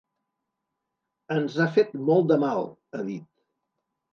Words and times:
Ens 1.35 1.57
ha 1.57 1.67
fet 1.75 1.93
molt 2.09 2.27
de 2.33 2.41
mal, 2.45 2.67
ha 3.01 3.07
dit. 3.11 3.29